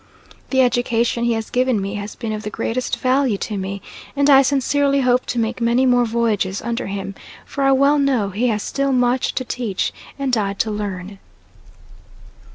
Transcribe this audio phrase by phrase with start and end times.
[0.49, 3.83] The education he has given me has been of the greatest value to me,
[4.15, 7.13] and I sincerely hope to make many more voyages under him,
[7.45, 11.19] for I well know he has still much to teach and I to learn.